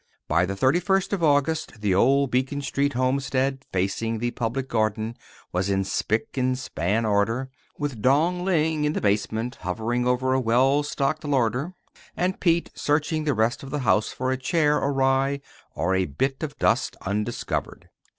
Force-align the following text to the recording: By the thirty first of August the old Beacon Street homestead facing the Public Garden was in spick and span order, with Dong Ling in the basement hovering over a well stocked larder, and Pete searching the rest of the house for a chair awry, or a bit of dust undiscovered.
By 0.27 0.47
the 0.47 0.55
thirty 0.55 0.79
first 0.79 1.13
of 1.13 1.21
August 1.23 1.79
the 1.79 1.93
old 1.93 2.31
Beacon 2.31 2.63
Street 2.63 2.93
homestead 2.93 3.63
facing 3.71 4.17
the 4.17 4.31
Public 4.31 4.67
Garden 4.67 5.15
was 5.51 5.69
in 5.69 5.83
spick 5.83 6.35
and 6.39 6.57
span 6.57 7.05
order, 7.05 7.51
with 7.77 8.01
Dong 8.01 8.43
Ling 8.43 8.83
in 8.83 8.93
the 8.93 8.99
basement 9.01 9.57
hovering 9.61 10.07
over 10.07 10.33
a 10.33 10.39
well 10.39 10.81
stocked 10.81 11.23
larder, 11.23 11.75
and 12.17 12.39
Pete 12.39 12.71
searching 12.73 13.25
the 13.25 13.35
rest 13.35 13.61
of 13.61 13.69
the 13.69 13.81
house 13.85 14.11
for 14.11 14.31
a 14.31 14.37
chair 14.37 14.77
awry, 14.77 15.39
or 15.75 15.93
a 15.93 16.05
bit 16.05 16.41
of 16.41 16.57
dust 16.57 16.95
undiscovered. 17.03 17.87